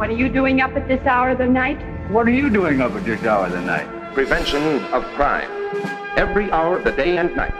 [0.00, 1.78] What are you doing up at this hour of the night?
[2.10, 3.86] What are you doing up at this hour of the night?
[4.14, 5.50] Prevention of crime.
[6.16, 7.52] Every hour of the day and night.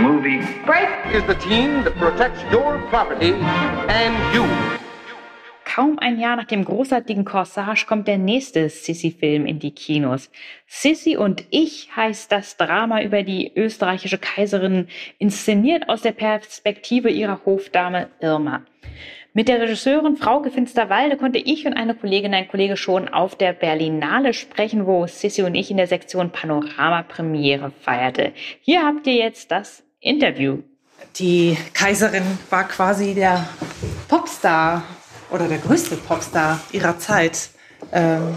[0.00, 0.40] Movie.
[0.64, 0.88] Break!
[1.14, 4.48] Is the team that protects your property and you.
[5.66, 10.30] Kaum ein Jahr nach dem großartigen Corsage kommt der nächste Sissy-Film in die Kinos.
[10.66, 14.88] Sissy und ich heißt das Drama über die österreichische Kaiserin,
[15.18, 18.62] inszeniert aus der Perspektive ihrer Hofdame Irma.
[19.34, 23.54] Mit der Regisseurin Frauke Finsterwalde konnte ich und eine Kollegin, ein Kollege schon auf der
[23.54, 28.34] Berlinale sprechen, wo Sissy und ich in der Sektion Panorama Premiere feierte.
[28.60, 30.58] Hier habt ihr jetzt das Interview.
[31.16, 33.48] Die Kaiserin war quasi der
[34.06, 34.82] Popstar
[35.30, 37.48] oder der größte Popstar ihrer Zeit.
[37.90, 38.34] Ähm,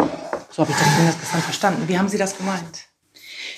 [0.49, 1.83] so habe ich das zumindest gestern verstanden.
[1.89, 2.87] Wie haben Sie das gemeint?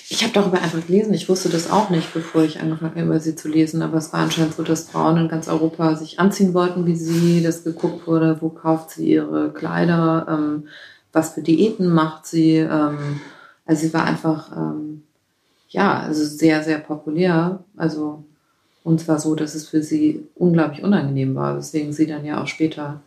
[0.09, 1.13] Ich habe darüber einfach gelesen.
[1.13, 3.81] Ich wusste das auch nicht, bevor ich angefangen habe, über sie zu lesen.
[3.81, 7.43] Aber es war anscheinend so, dass Frauen in ganz Europa sich anziehen wollten wie sie,
[7.43, 10.67] dass geguckt wurde, wo kauft sie ihre Kleider, ähm,
[11.11, 12.55] was für Diäten macht sie.
[12.55, 13.19] Ähm,
[13.65, 15.03] also sie war einfach, ähm,
[15.69, 17.63] ja, also sehr, sehr populär.
[17.75, 18.23] Also
[18.87, 22.47] und zwar so, dass es für sie unglaublich unangenehm war, weswegen sie dann ja auch
[22.47, 23.01] später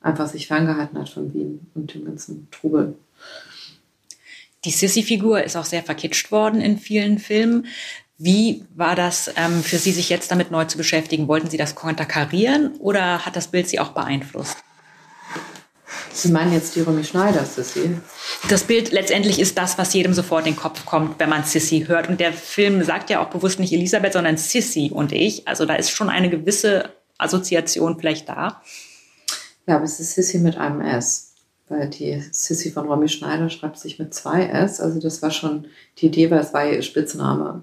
[0.00, 2.94] einfach sich ferngehalten hat von Wien und dem ganzen Trubel.
[4.66, 7.66] Die Sissy-Figur ist auch sehr verkitscht worden in vielen Filmen.
[8.18, 11.28] Wie war das ähm, für Sie, sich jetzt damit neu zu beschäftigen?
[11.28, 14.56] Wollten Sie das konterkarieren oder hat das Bild Sie auch beeinflusst?
[16.12, 17.96] Sie meinen jetzt die Romy Schneider, Sissy?
[18.48, 21.84] Das Bild letztendlich ist das, was jedem sofort in den Kopf kommt, wenn man Sissy
[21.86, 22.08] hört.
[22.08, 25.46] Und der Film sagt ja auch bewusst nicht Elisabeth, sondern Sissy und ich.
[25.46, 28.62] Also da ist schon eine gewisse Assoziation vielleicht da.
[29.68, 31.25] Ja, aber es ist Sissy mit einem S.
[31.68, 34.80] Weil die Sissy von Romy Schneider schreibt sich mit zwei S.
[34.80, 35.66] Also das war schon
[35.98, 37.62] die Idee, weil es war ihr Spitzname,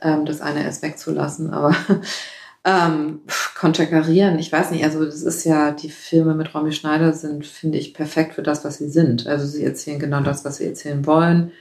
[0.00, 1.50] ähm, das eine S wegzulassen.
[1.50, 1.76] Aber
[2.64, 3.20] ähm,
[3.54, 7.78] konterkarieren, ich weiß nicht, also das ist ja, die Filme mit Romy Schneider sind, finde
[7.78, 9.26] ich, perfekt für das, was sie sind.
[9.26, 11.52] Also sie erzählen genau das, was sie erzählen wollen.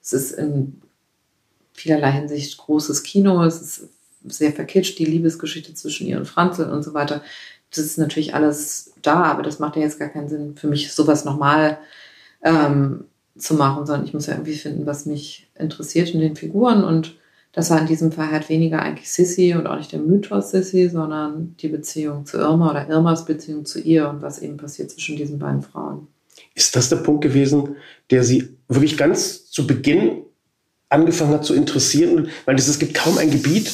[0.00, 0.80] Es ist in
[1.72, 3.88] vielerlei Hinsicht großes Kino, es ist
[4.24, 7.22] sehr verkitscht, die Liebesgeschichte zwischen ihr und Franzl und so weiter
[7.74, 10.92] das ist natürlich alles da, aber das macht ja jetzt gar keinen Sinn für mich,
[10.92, 11.78] sowas nochmal
[12.42, 13.04] ähm,
[13.36, 17.16] zu machen, sondern ich muss ja irgendwie finden, was mich interessiert in den Figuren und
[17.52, 20.88] das war in diesem Fall halt weniger eigentlich Sissy und auch nicht der Mythos Sissy,
[20.88, 25.16] sondern die Beziehung zu Irma oder Irmas Beziehung zu ihr und was eben passiert zwischen
[25.16, 26.08] diesen beiden Frauen.
[26.54, 27.76] Ist das der Punkt gewesen,
[28.10, 30.22] der Sie wirklich ganz zu Beginn
[30.90, 33.70] angefangen hat zu interessieren, weil es gibt kaum ein Gebiet,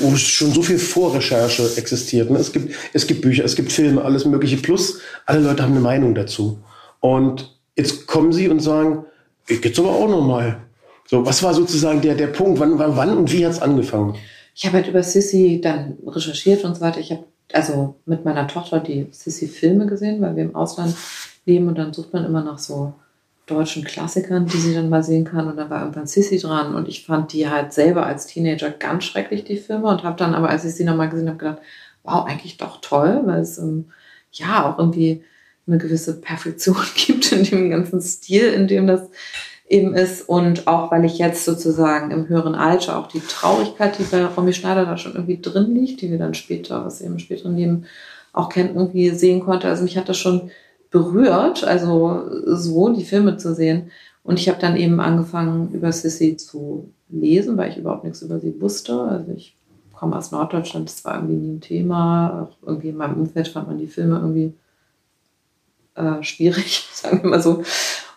[0.00, 2.30] wo schon so viel Vorrecherche existiert.
[2.30, 2.38] Ne?
[2.38, 4.56] Es, gibt, es gibt Bücher, es gibt Filme, alles Mögliche.
[4.56, 6.58] Plus, alle Leute haben eine Meinung dazu.
[7.00, 9.04] Und jetzt kommen sie und sagen,
[9.46, 10.62] ich geht's aber auch nochmal.
[11.06, 12.58] So, was war sozusagen der, der Punkt?
[12.60, 14.16] Wann, wann, wann und wie hat's angefangen?
[14.54, 17.00] Ich habe halt über Sissy dann recherchiert und so weiter.
[17.00, 20.94] Ich habe also mit meiner Tochter die Sissy-Filme gesehen, weil wir im Ausland
[21.44, 22.94] leben und dann sucht man immer nach so
[23.46, 25.48] deutschen Klassikern, die sie dann mal sehen kann.
[25.48, 26.74] Und da war irgendwann Sissy dran.
[26.74, 29.88] Und ich fand die halt selber als Teenager ganz schrecklich, die Filme.
[29.88, 31.58] Und habe dann aber, als ich sie nochmal gesehen habe, gedacht,
[32.02, 33.86] wow, eigentlich doch toll, weil es ähm,
[34.32, 35.24] ja auch irgendwie
[35.66, 39.10] eine gewisse Perfektion gibt in dem ganzen Stil, in dem das
[39.68, 40.28] eben ist.
[40.28, 44.52] Und auch, weil ich jetzt sozusagen im höheren Alter auch die Traurigkeit, die bei Romy
[44.52, 47.86] Schneider da schon irgendwie drin liegt, die wir dann später, was eben späteren Leben
[48.32, 49.68] auch kennt, irgendwie sehen konnte.
[49.68, 50.50] Also mich hat das schon
[50.94, 53.90] berührt, also so die Filme zu sehen.
[54.22, 58.38] Und ich habe dann eben angefangen, über Sissy zu lesen, weil ich überhaupt nichts über
[58.38, 59.00] sie wusste.
[59.00, 59.56] Also ich
[59.92, 62.42] komme aus Norddeutschland, das war irgendwie nie ein Thema.
[62.44, 64.54] Auch irgendwie in meinem Umfeld fand man die Filme irgendwie
[65.96, 67.64] äh, schwierig, sagen wir mal so.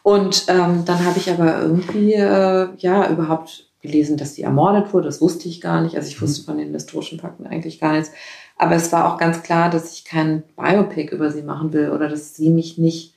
[0.03, 5.07] Und ähm, dann habe ich aber irgendwie äh, ja überhaupt gelesen, dass sie ermordet wurde.
[5.07, 5.95] Das wusste ich gar nicht.
[5.95, 8.11] Also ich wusste von den historischen Fakten eigentlich gar nichts.
[8.57, 12.09] Aber es war auch ganz klar, dass ich kein Biopic über sie machen will oder
[12.09, 13.13] dass sie mich nicht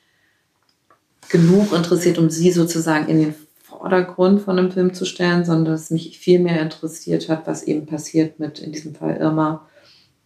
[1.29, 5.89] genug interessiert, um sie sozusagen in den Vordergrund von einem Film zu stellen, sondern dass
[5.89, 9.67] mich viel mehr interessiert hat, was eben passiert mit, in diesem Fall Irma,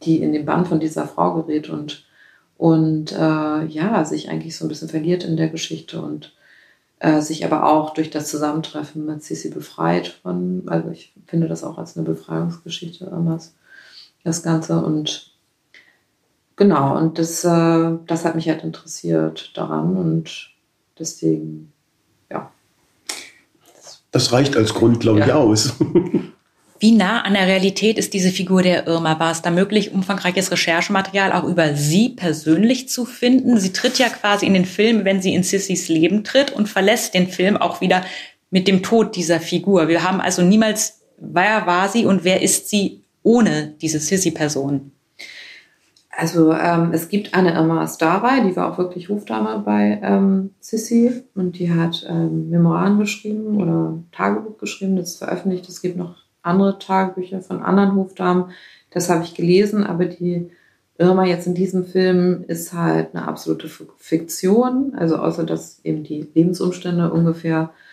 [0.03, 2.05] die in den Bann von dieser Frau gerät und,
[2.57, 6.33] und äh, ja, sich eigentlich so ein bisschen verliert in der Geschichte und
[6.99, 11.63] äh, sich aber auch durch das Zusammentreffen mit Sissi befreit von, also ich finde das
[11.63, 13.53] auch als eine Befreiungsgeschichte Irmas
[14.25, 14.83] das Ganze.
[14.83, 15.31] Und
[16.57, 20.49] genau, und das, äh, das hat mich halt interessiert daran und
[20.99, 21.71] deswegen,
[22.29, 22.51] ja.
[24.11, 25.73] Das reicht als Grund, glaube ich, aus.
[26.79, 29.17] Wie nah an der Realität ist diese Figur der Irma?
[29.17, 33.57] War es da möglich, umfangreiches Recherchematerial auch über sie persönlich zu finden?
[33.59, 37.13] Sie tritt ja quasi in den Film, wenn sie in Sissys Leben tritt und verlässt
[37.13, 38.03] den Film auch wieder
[38.51, 39.87] mit dem Tod dieser Figur.
[39.87, 44.91] Wir haben also niemals, wer war sie und wer ist sie ohne diese Sissy-Person?
[46.17, 51.23] Also ähm, es gibt eine Irma Starwey, die war auch wirklich Hofdame bei ähm, Sissi
[51.35, 55.67] und die hat ähm, Memoiren geschrieben oder Tagebuch geschrieben, das ist veröffentlicht.
[55.67, 58.51] Es gibt noch andere Tagebücher von anderen Hofdamen,
[58.91, 60.49] das habe ich gelesen, aber die
[60.97, 63.67] Irma jetzt in diesem Film ist halt eine absolute
[63.97, 67.84] Fiktion, also außer dass eben die Lebensumstände ungefähr, äh,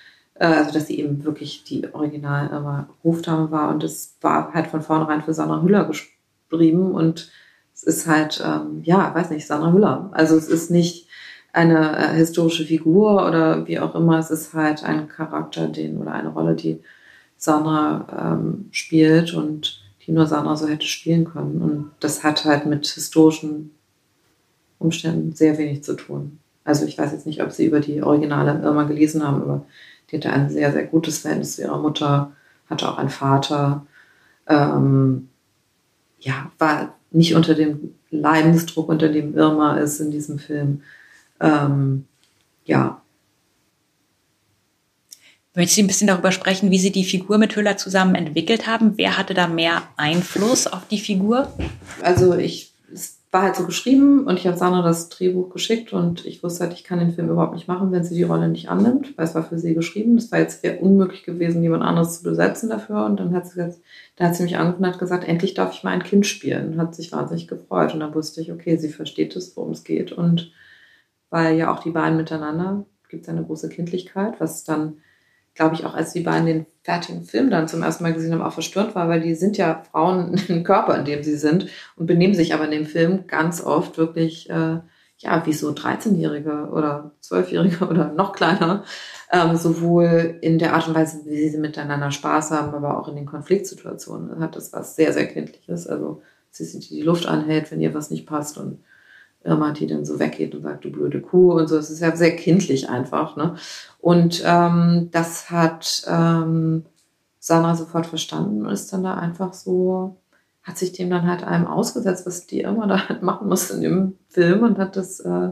[0.47, 4.83] also dass sie eben wirklich die Original Irma Hofdame war und das war halt von
[4.83, 7.31] vornherein für Sandra Hüller geschrieben und
[7.75, 10.11] es ist halt, ähm, ja, weiß nicht, Sandra Hüller.
[10.13, 11.09] Also es ist nicht
[11.53, 16.13] eine äh, historische Figur oder wie auch immer, es ist halt ein Charakter, den oder
[16.13, 16.81] eine Rolle, die
[17.37, 21.63] Sandra ähm, spielt und die nur Sandra so hätte spielen können.
[21.63, 23.71] Und das hat halt mit historischen
[24.79, 26.39] Umständen sehr wenig zu tun.
[26.65, 29.67] Also ich weiß jetzt nicht, ob Sie über die Originale Irma gelesen haben, aber
[30.13, 32.33] die hatte ein sehr, sehr gutes Verhältnis zu ihrer Mutter,
[32.69, 33.87] hatte auch einen Vater.
[34.47, 35.29] Ähm,
[36.21, 40.83] ja, war nicht unter dem Leidensdruck, unter dem Irma ist in diesem Film.
[41.41, 42.07] Ähm,
[42.65, 43.03] ja,
[45.55, 48.95] Möchtest du ein bisschen darüber sprechen, wie Sie die Figur mit Hüller zusammen entwickelt haben?
[48.97, 51.53] Wer hatte da mehr Einfluss auf die Figur?
[52.01, 52.72] Also ich,
[53.33, 56.75] war halt so geschrieben und ich habe Sandra das Drehbuch geschickt und ich wusste halt,
[56.75, 59.35] ich kann den Film überhaupt nicht machen, wenn sie die Rolle nicht annimmt, weil es
[59.35, 60.17] war für sie geschrieben.
[60.17, 63.07] Das war jetzt sehr unmöglich gewesen, jemand anderes zu besetzen dafür.
[63.07, 63.81] Und dann hat sie gesagt,
[64.17, 66.77] da hat sie mich angerufen und hat gesagt, endlich darf ich mal ein Kind spielen.
[66.77, 67.95] Hat sich wahnsinnig gefreut.
[67.95, 70.13] Und dann wusste ich, okay, sie versteht es, worum es geht.
[70.13, 70.53] Und
[71.31, 74.99] weil ja auch die beiden miteinander gibt es eine große Kindlichkeit, was dann
[75.55, 78.43] glaube ich, auch als die beiden den fertigen Film dann zum ersten Mal gesehen haben,
[78.43, 81.67] auch verstört war, weil die sind ja Frauen im Körper, in dem sie sind
[81.97, 84.79] und benehmen sich aber in dem Film ganz oft wirklich, äh,
[85.19, 88.85] ja, wie so 13-Jährige oder 12-Jährige oder noch kleiner,
[89.31, 93.17] ähm, sowohl in der Art und Weise, wie sie miteinander Spaß haben, aber auch in
[93.17, 95.87] den Konfliktsituationen hat das was sehr, sehr Kindliches.
[95.87, 98.79] Also sie sind die Luft anhält, wenn ihr was nicht passt und
[99.45, 101.77] Irma, die dann so weggeht und sagt, du blöde Kuh und so.
[101.77, 103.37] Es ist ja sehr kindlich einfach.
[103.37, 103.57] Ne?
[104.01, 106.85] Und ähm, das hat ähm,
[107.39, 110.17] Sandra sofort verstanden und ist dann da einfach so,
[110.63, 113.81] hat sich dem dann halt einem ausgesetzt, was die Irma da halt machen muss in
[113.81, 115.51] dem Film und hat das, äh,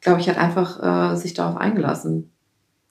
[0.00, 2.33] glaube ich, hat einfach äh, sich darauf eingelassen.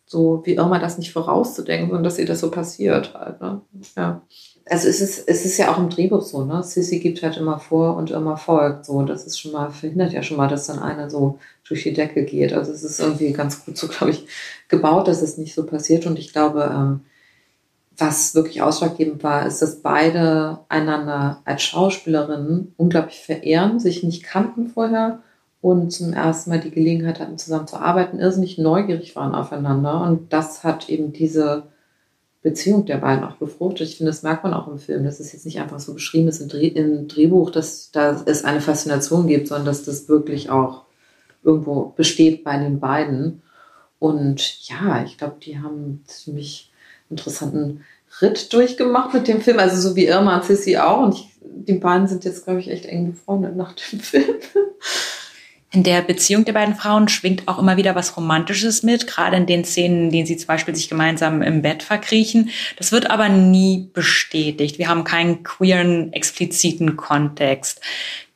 [0.05, 3.41] So wie Irma das nicht vorauszudenken, sondern dass ihr das so passiert halt.
[3.41, 3.61] Ne?
[3.95, 4.21] Ja
[4.69, 6.63] also es ist, es ist ja auch im Drehbuch so, ne?
[6.63, 8.85] Sissy gibt halt immer vor und immer folgt.
[8.85, 11.93] So, das ist schon mal, verhindert ja schon mal, dass dann einer so durch die
[11.93, 12.53] Decke geht.
[12.53, 14.25] Also es ist irgendwie ganz gut so, glaube ich,
[14.69, 16.05] gebaut, dass es nicht so passiert.
[16.05, 17.01] Und ich glaube, ähm,
[17.97, 24.67] was wirklich ausschlaggebend war, ist, dass beide einander als Schauspielerinnen unglaublich verehren, sich nicht kannten
[24.69, 25.21] vorher
[25.63, 30.01] und zum ersten Mal die Gelegenheit hatten, zusammen zu arbeiten, irrsinnig neugierig waren aufeinander.
[30.01, 31.63] Und das hat eben diese
[32.41, 33.87] Beziehung der beiden auch befruchtet.
[33.87, 35.05] Ich finde, das merkt man auch im Film.
[35.05, 38.43] Das ist jetzt nicht einfach so beschrieben ist im, Dreh, im Drehbuch, dass da es
[38.43, 40.83] eine Faszination gibt, sondern dass das wirklich auch
[41.45, 43.41] irgendwo besteht bei den beiden.
[43.99, 46.73] Und ja, ich glaube, die haben einen ziemlich
[47.09, 47.85] interessanten
[48.21, 49.59] Ritt durchgemacht mit dem Film.
[49.59, 51.03] Also so wie Irma und Sissy auch.
[51.03, 54.25] Und ich, die beiden sind jetzt, glaube ich, echt eng befreundet nach dem Film
[55.73, 59.47] in der Beziehung der beiden Frauen schwingt auch immer wieder was Romantisches mit, gerade in
[59.47, 62.51] den Szenen, in denen sie zum Beispiel sich gemeinsam im Bett verkriechen.
[62.77, 64.77] Das wird aber nie bestätigt.
[64.77, 67.81] Wir haben keinen queeren, expliziten Kontext.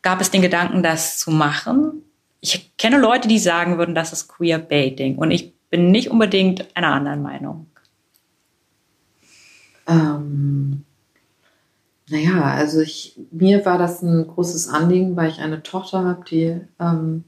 [0.01, 2.01] Gab es den Gedanken, das zu machen?
[2.41, 5.17] Ich kenne Leute, die sagen würden, das ist queer Baiting.
[5.17, 7.67] Und ich bin nicht unbedingt einer anderen Meinung.
[9.87, 10.85] Ähm,
[12.09, 16.61] naja, also ich, mir war das ein großes Anliegen, weil ich eine Tochter habe, die
[16.79, 17.25] ähm,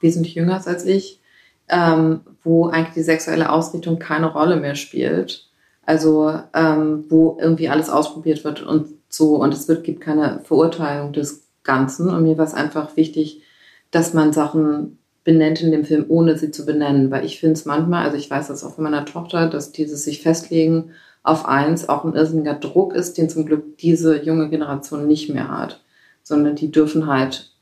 [0.00, 1.20] wesentlich jünger ist als ich,
[1.68, 5.48] ähm, wo eigentlich die sexuelle Ausrichtung keine Rolle mehr spielt.
[5.84, 11.12] Also ähm, wo irgendwie alles ausprobiert wird und so und es wird, gibt keine Verurteilung
[11.12, 12.08] des Ganzen.
[12.08, 13.42] Und mir war es einfach wichtig,
[13.90, 17.10] dass man Sachen benennt in dem Film, ohne sie zu benennen.
[17.10, 20.04] Weil ich finde es manchmal, also ich weiß das auch von meiner Tochter, dass dieses
[20.04, 25.06] sich festlegen auf eins auch ein irrsinniger Druck ist, den zum Glück diese junge Generation
[25.06, 25.80] nicht mehr hat,
[26.22, 27.52] sondern die dürfen halt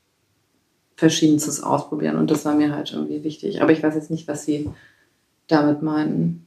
[0.95, 3.61] Verschiedenstes ausprobieren und das war mir halt irgendwie wichtig.
[3.61, 4.69] Aber ich weiß jetzt nicht, was Sie
[5.47, 6.45] damit meinen.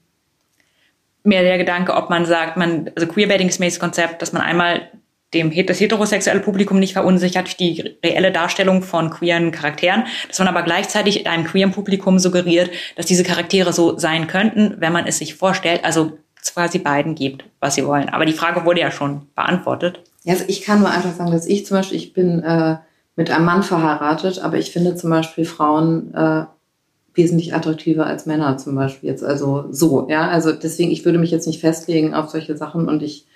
[1.25, 4.91] Mehr der Gedanke, ob man sagt, man, also Queerbaiting ist das Konzept, dass man einmal
[5.33, 10.49] dem das heterosexuelle Publikum nicht verunsichert durch die reelle Darstellung von queeren Charakteren, dass man
[10.49, 15.19] aber gleichzeitig einem queeren Publikum suggeriert, dass diese Charaktere so sein könnten, wenn man es
[15.19, 15.85] sich vorstellt.
[15.85, 16.19] Also
[16.53, 18.09] quasi beiden gibt, was sie wollen.
[18.09, 20.01] Aber die Frage wurde ja schon beantwortet.
[20.27, 22.77] Also ich kann nur einfach sagen, dass ich zum Beispiel, ich bin äh,
[23.17, 26.45] mit einem Mann verheiratet, aber ich finde zum Beispiel Frauen äh,
[27.15, 29.23] wesentlich attraktiver als Männer zum Beispiel jetzt.
[29.23, 30.29] Also so, ja.
[30.29, 33.27] Also deswegen, ich würde mich jetzt nicht festlegen auf solche Sachen und ich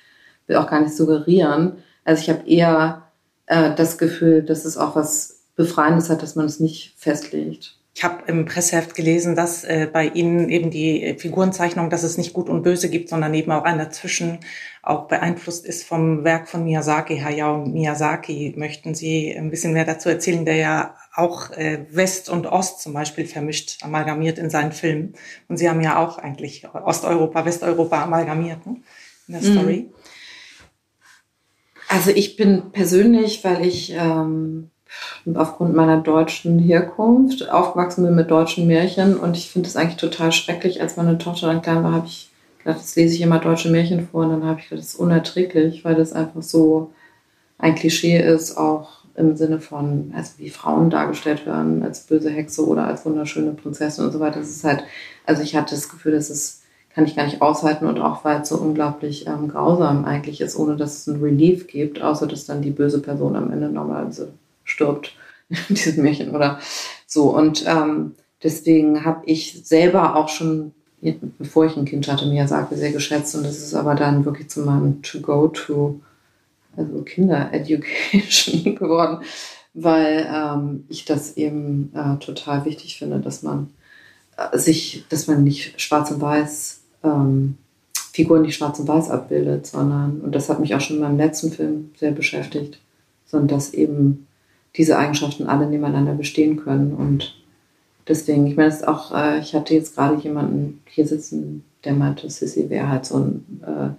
[0.47, 1.73] will auch gar nicht suggerieren.
[2.05, 3.03] Also ich habe eher
[3.47, 7.78] äh, das Gefühl, dass es auch was Befreiendes hat, dass man es nicht festlegt.
[7.99, 12.33] Ich habe im Presseheft gelesen, dass äh, bei Ihnen eben die Figurenzeichnung, dass es nicht
[12.33, 14.39] gut und böse gibt, sondern eben auch ein Dazwischen
[14.85, 18.55] auch beeinflusst ist vom Werk von Miyazaki, Hayao Miyazaki.
[18.57, 22.93] Möchten Sie ein bisschen mehr dazu erzählen, der ja auch äh, West und Ost zum
[22.93, 25.15] Beispiel vermischt, amalgamiert in seinen Filmen.
[25.49, 28.77] Und Sie haben ja auch eigentlich Osteuropa, Westeuropa amalgamiert ne?
[29.27, 29.91] in der Story.
[31.89, 34.71] Also ich bin persönlich, weil ich ähm,
[35.35, 40.33] aufgrund meiner deutschen Herkunft aufgewachsen bin mit deutschen Märchen und ich finde es eigentlich total
[40.33, 40.81] schrecklich.
[40.81, 44.09] Als meine Tochter dann klein war, habe ich gedacht, jetzt lese ich immer deutsche Märchen
[44.09, 46.93] vor und dann habe ich gedacht, das ist unerträglich, weil das einfach so
[47.59, 52.67] ein Klischee ist, auch im Sinne von, also wie Frauen dargestellt werden, als böse Hexe
[52.67, 54.39] oder als wunderschöne Prinzessin und so weiter.
[54.39, 54.85] Das ist halt,
[55.27, 56.63] also ich hatte das Gefühl, das ist,
[56.95, 60.57] kann ich gar nicht aushalten und auch weil es so unglaublich ähm, grausam eigentlich ist,
[60.57, 64.33] ohne dass es ein Relief gibt, außer dass dann die böse Person am Ende normalerweise
[64.79, 65.13] stirbt
[65.49, 66.61] in diesem Märchen oder
[67.07, 67.35] so.
[67.35, 70.73] Und ähm, deswegen habe ich selber auch schon,
[71.39, 74.61] bevor ich ein Kind hatte, Miyazaki sehr geschätzt und das ist aber dann wirklich zu
[74.61, 76.01] meinem To-Go-To,
[76.77, 79.25] also Kinder-Education geworden,
[79.75, 83.71] weil ähm, ich das eben äh, total wichtig finde, dass man
[84.37, 87.59] äh, sich, dass man nicht schwarz und weiß ähm,
[88.13, 91.19] Figuren nicht schwarz und weiß abbildet, sondern, und das hat mich auch schon in meinem
[91.19, 92.81] letzten Film sehr beschäftigt,
[93.27, 94.28] sondern dass eben
[94.79, 96.95] diese Eigenschaften alle nebeneinander bestehen können.
[96.95, 97.35] Und
[98.07, 101.93] deswegen, ich meine, es ist auch, äh, ich hatte jetzt gerade jemanden hier sitzen, der
[101.93, 103.97] meinte, Sissy wäre halt so ein,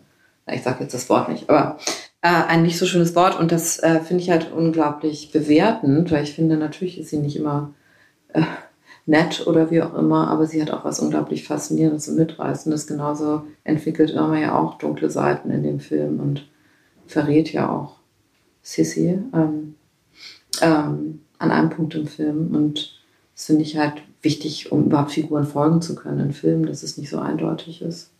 [0.48, 1.77] äh, ich sage jetzt das Wort nicht, aber
[2.21, 6.24] äh, ein nicht so schönes Wort und das äh, finde ich halt unglaublich bewertend, weil
[6.24, 7.74] ich finde, natürlich ist sie nicht immer
[8.33, 8.41] äh,
[9.05, 12.88] nett oder wie auch immer, aber sie hat auch was unglaublich Faszinierendes und Mitreißendes.
[12.88, 16.48] Genauso entwickelt Irma ja auch dunkle Seiten in dem Film und
[17.07, 17.95] verrät ja auch
[18.62, 19.19] Sissy.
[19.33, 19.75] Ähm,
[20.61, 22.55] ähm, an einem Punkt im Film.
[22.55, 22.99] Und
[23.35, 26.97] das finde ich halt wichtig, um überhaupt Figuren folgen zu können in Filmen, dass es
[26.97, 28.11] nicht so eindeutig ist.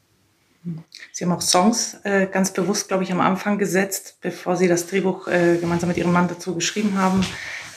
[1.12, 4.88] Sie haben auch Songs äh, ganz bewusst, glaube ich, am Anfang gesetzt, bevor Sie das
[4.88, 7.26] Drehbuch äh, gemeinsam mit Ihrem Mann dazu geschrieben haben.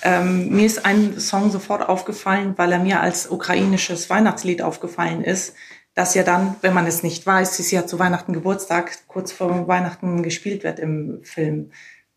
[0.03, 5.55] Ähm, mir ist ein Song sofort aufgefallen, weil er mir als ukrainisches Weihnachtslied aufgefallen ist,
[5.95, 9.69] das ja dann, wenn man es nicht weiß, es ja zu Weihnachten Geburtstag, kurz vor
[9.69, 11.71] Weihnachten gespielt wird im Film.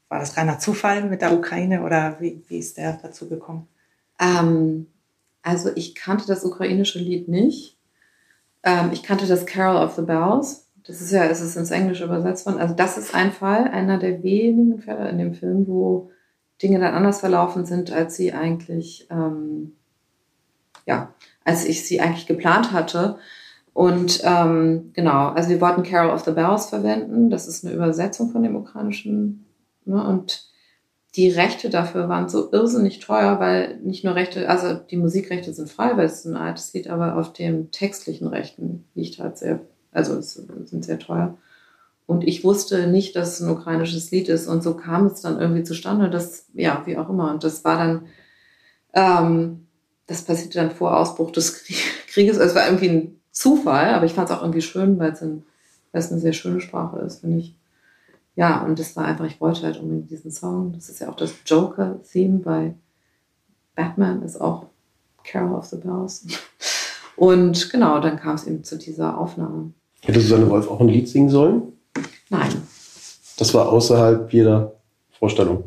[0.09, 3.67] War das reiner Zufall mit der Ukraine oder wie, wie ist der dazu gekommen?
[4.19, 4.87] Ähm,
[5.41, 7.77] also ich kannte das ukrainische Lied nicht.
[8.63, 10.67] Ähm, ich kannte das Carol of the Bells.
[10.85, 12.59] Das ist ja, es ist ins Englische übersetzt worden.
[12.59, 16.11] Also das ist ein Fall, einer der wenigen Fälle in dem Film, wo
[16.61, 19.73] Dinge dann anders verlaufen sind, als sie eigentlich, ähm,
[20.85, 23.17] ja, als ich sie eigentlich geplant hatte.
[23.73, 27.29] Und ähm, genau, also wir wollten Carol of the Bells verwenden.
[27.29, 29.44] Das ist eine Übersetzung von dem ukrainischen
[29.85, 30.05] Ne?
[30.05, 30.49] Und
[31.15, 35.69] die Rechte dafür waren so irrsinnig teuer, weil nicht nur Rechte, also die Musikrechte sind
[35.69, 39.61] frei, weil es ein altes Lied, aber auf den textlichen Rechten liegt halt sehr,
[39.91, 41.37] also es sind sehr teuer.
[42.05, 44.47] Und ich wusste nicht, dass es ein ukrainisches Lied ist.
[44.47, 47.31] Und so kam es dann irgendwie zustande, dass, ja, wie auch immer.
[47.31, 48.05] Und das war dann,
[48.93, 49.65] ähm,
[50.05, 51.63] das passierte dann vor Ausbruch des
[52.07, 52.37] Krieges.
[52.37, 56.19] Es war irgendwie ein Zufall, aber ich fand es auch irgendwie schön, weil es eine
[56.19, 57.55] sehr schöne Sprache ist, finde ich
[58.35, 60.73] ja, und das war einfach, ich wollte halt unbedingt diesen Song.
[60.73, 62.73] Das ist ja auch das Joker-Theme bei
[63.75, 64.65] Batman, ist auch
[65.23, 66.25] Carol of the Bells.
[67.15, 69.71] Und genau, dann kam es eben zu dieser Aufnahme.
[70.01, 71.73] Hätte Susanne Wolf auch ein Lied singen sollen?
[72.29, 72.51] Nein.
[73.37, 74.73] Das war außerhalb jeder
[75.11, 75.63] Vorstellung.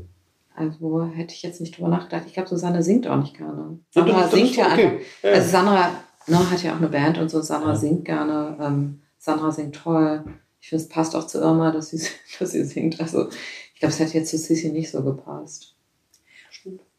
[0.54, 2.25] Also hätte ich jetzt nicht drüber nachgedacht.
[2.26, 3.78] Ich glaube, Susanne singt auch nicht gerne.
[3.90, 4.87] Sandra Ja, das- das singt ja okay.
[4.87, 5.04] einfach.
[5.22, 5.30] Ja.
[5.32, 5.90] Also Sandra
[6.26, 7.40] ne, hat ja auch eine Band und so.
[7.40, 8.56] Sandra singt gerne.
[8.60, 10.25] Ähm, Sandra singt toll.
[10.61, 12.03] Ich finde, es passt auch zu Irma, dass sie,
[12.38, 13.00] dass sie singt.
[13.00, 13.29] Also
[13.75, 15.75] ich glaube, es hätte jetzt zu Sissi nicht so gepasst.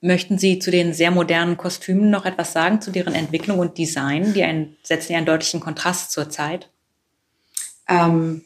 [0.01, 4.34] Möchten Sie zu den sehr modernen Kostümen noch etwas sagen, zu deren Entwicklung und Design?
[4.34, 6.70] Die einen, setzen ja einen deutlichen Kontrast zur Zeit.
[7.89, 8.44] Ähm,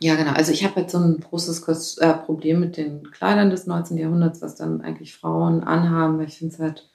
[0.00, 0.32] ja, genau.
[0.32, 3.98] Also ich habe jetzt so ein großes Kos äh, Problem mit den Kleidern des 19.
[3.98, 6.22] Jahrhunderts, was dann eigentlich Frauen anhaben.
[6.22, 6.88] Ich finde es halt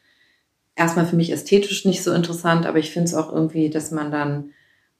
[0.75, 4.09] erstmal für mich ästhetisch nicht so interessant, aber ich finde es auch irgendwie, dass man
[4.09, 4.53] dann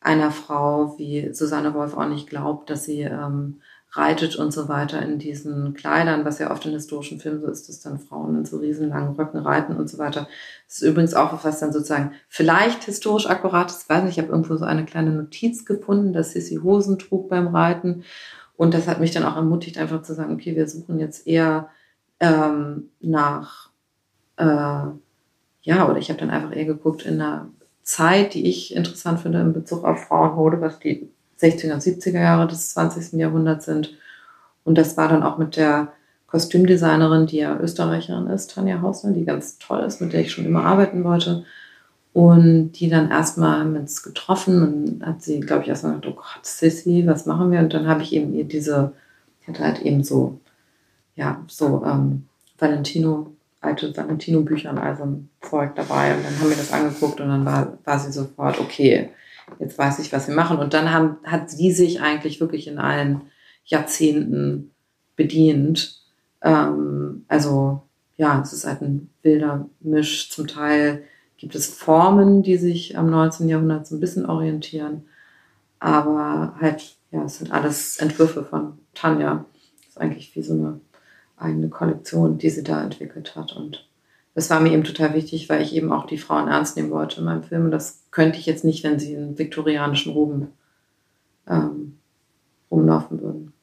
[0.04, 3.62] einer Frau wie Susanne Wolf auch nicht glaubt, dass sie ähm,
[3.96, 7.70] reitet und so weiter in diesen Kleidern, was ja oft in historischen Filmen so ist,
[7.70, 10.28] dass dann Frauen in so riesenlangen Röcken reiten und so weiter.
[10.68, 14.32] Das ist übrigens auch was dann sozusagen vielleicht historisch akkurat ist, weiß nicht, ich habe
[14.32, 18.04] irgendwo so eine kleine Notiz gefunden, dass Sissy Hosen trug beim Reiten
[18.58, 21.70] und das hat mich dann auch ermutigt, einfach zu sagen, okay, wir suchen jetzt eher
[22.20, 23.70] ähm, nach,
[24.38, 27.50] äh, ja, oder ich habe dann einfach eher geguckt in einer
[27.84, 31.10] Zeit, die ich interessant finde in Bezug auf Frauenmode, was die
[31.40, 33.20] 60er und 70er Jahre des 20.
[33.20, 33.94] Jahrhunderts sind.
[34.64, 35.92] Und das war dann auch mit der
[36.28, 40.46] Kostümdesignerin, die ja Österreicherin ist, Tanja Hausner, die ganz toll ist, mit der ich schon
[40.46, 41.46] immer arbeiten wollte.
[42.14, 46.16] Und die dann erstmal haben uns getroffen und hat sie, glaube ich, erstmal gesagt, oh
[46.16, 47.60] Gott, Sissy, was machen wir?
[47.60, 48.94] Und dann habe ich eben ihr diese,
[49.42, 50.40] ich hatte halt eben so,
[51.16, 52.26] ja, so ähm,
[52.58, 53.32] Valentino,
[53.64, 56.16] alte Valentino-Bücher und all so ein Zeug dabei.
[56.16, 59.10] Und dann haben wir das angeguckt und dann war, war sie sofort, okay,
[59.60, 60.58] jetzt weiß ich, was wir machen.
[60.58, 63.22] Und dann haben, hat sie sich eigentlich wirklich in allen
[63.66, 64.72] Jahrzehnten
[65.16, 66.02] bedient.
[66.42, 67.84] Ähm, also
[68.18, 70.30] ja, es ist halt ein wilder Misch.
[70.30, 71.04] Zum Teil
[71.38, 73.50] gibt es Formen, die sich am 19.
[73.50, 75.06] Jahrhundert so ein bisschen orientieren.
[75.80, 79.46] Aber halt, ja, es sind alles Entwürfe von Tanja.
[79.82, 80.80] Das ist eigentlich wie so eine
[81.38, 83.54] eigene Kollektion, die sie da entwickelt hat.
[83.54, 83.88] Und
[84.36, 87.20] das war mir eben total wichtig, weil ich eben auch die Frauen ernst nehmen wollte
[87.20, 87.66] in meinem Film.
[87.66, 90.48] Und das könnte ich jetzt nicht, wenn sie in viktorianischen Roben
[91.48, 91.98] ähm,
[92.72, 93.54] rumlaufen würden.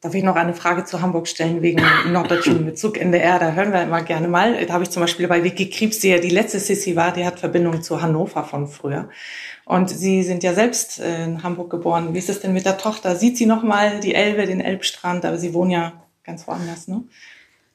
[0.00, 1.80] Darf ich noch eine Frage zu Hamburg stellen wegen
[2.12, 3.38] norddeutschen Bezug NDR?
[3.38, 4.66] Da hören wir immer gerne mal.
[4.66, 7.24] Da habe ich zum Beispiel bei Vicky Kriebs, die ja die letzte Sissy war, die
[7.24, 9.08] hat Verbindung zu Hannover von früher.
[9.64, 12.14] Und Sie sind ja selbst in Hamburg geboren.
[12.14, 13.14] Wie ist es denn mit der Tochter?
[13.14, 15.24] Sieht sie noch mal die Elbe, den Elbstrand?
[15.24, 17.04] Aber Sie wohnen ja ganz woanders, ne?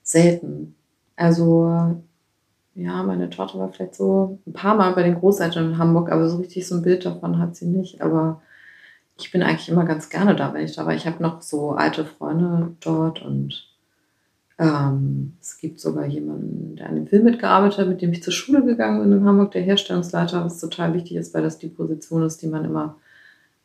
[0.03, 0.75] Selten.
[1.15, 2.01] Also
[2.75, 6.29] ja, meine Tochter war vielleicht so ein paar Mal bei den Großeltern in Hamburg, aber
[6.29, 8.01] so richtig so ein Bild davon hat sie nicht.
[8.01, 8.41] Aber
[9.17, 10.93] ich bin eigentlich immer ganz gerne da, wenn ich da war.
[10.93, 13.67] Ich habe noch so alte Freunde dort und
[14.59, 18.33] ähm, es gibt sogar jemanden, der an dem Film mitgearbeitet hat, mit dem ich zur
[18.33, 22.23] Schule gegangen bin in Hamburg, der Herstellungsleiter, was total wichtig ist, weil das die Position
[22.23, 22.97] ist, die man immer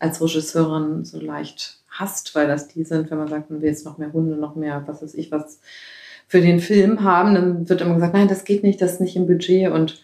[0.02, 3.86] als Regisseurin so leicht hasst, weil das die sind, wenn man sagt, man will jetzt
[3.86, 5.60] noch mehr Hunde, noch mehr, was weiß ich, was
[6.26, 9.16] für den Film haben, dann wird immer gesagt, nein, das geht nicht, das ist nicht
[9.16, 10.02] im Budget und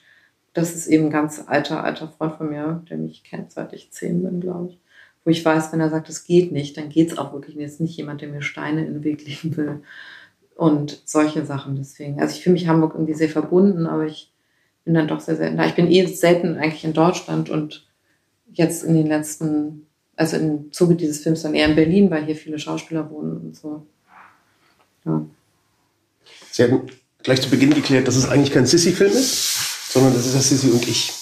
[0.53, 3.91] das ist eben ein ganz alter, alter Freund von mir, der mich kennt, seit ich
[3.91, 4.79] zehn bin, glaube ich.
[5.25, 7.65] Wo ich weiß, wenn er sagt, es geht nicht, dann geht es auch wirklich nicht.
[7.65, 9.83] Jetzt nicht jemand, der mir Steine in den Weg legen will.
[10.55, 12.21] Und solche Sachen deswegen.
[12.21, 14.33] Also ich fühle mich Hamburg irgendwie sehr verbunden, aber ich
[14.85, 15.67] bin dann doch sehr selten da.
[15.67, 17.87] Ich bin eh selten eigentlich in Deutschland und
[18.53, 19.88] jetzt in den letzten
[20.19, 23.57] also im Zuge dieses Films dann eher in Berlin, weil hier viele Schauspieler wohnen und
[23.57, 23.87] so.
[25.05, 25.25] Ja.
[26.51, 26.89] Sie haben
[27.23, 30.71] gleich zu Beginn geklärt, dass es eigentlich kein Sissy-Film ist, sondern das ist das Sissy
[30.71, 31.13] und ich.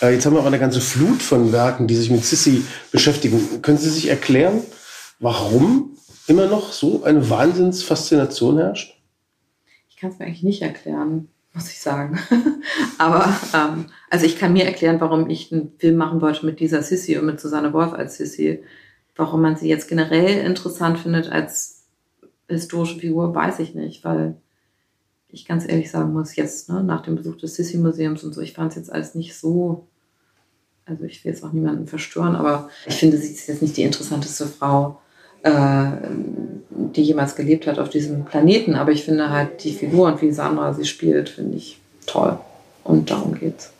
[0.00, 3.60] Äh, jetzt haben wir auch eine ganze Flut von Werken, die sich mit Sissy beschäftigen.
[3.60, 4.62] Können Sie sich erklären,
[5.18, 8.98] warum immer noch so eine Wahnsinnsfaszination herrscht?
[9.90, 12.18] Ich kann es mir eigentlich nicht erklären muss ich sagen.
[12.98, 16.82] Aber ähm, also ich kann mir erklären, warum ich einen Film machen wollte mit dieser
[16.82, 18.62] Sissy und mit Susanne Wolf als Sissy.
[19.16, 21.84] Warum man sie jetzt generell interessant findet als
[22.48, 24.36] historische Figur, weiß ich nicht, weil
[25.28, 28.52] ich ganz ehrlich sagen muss, jetzt ne, nach dem Besuch des Sissy-Museums und so, ich
[28.52, 29.88] fand es jetzt alles nicht so,
[30.86, 33.82] also ich will jetzt auch niemanden verstören, aber ich finde, sie ist jetzt nicht die
[33.82, 35.00] interessanteste Frau
[35.44, 38.74] die jemals gelebt hat auf diesem Planeten.
[38.74, 42.38] Aber ich finde halt die Figur und wie Sandra sie spielt, finde ich toll.
[42.84, 43.72] Und darum geht's.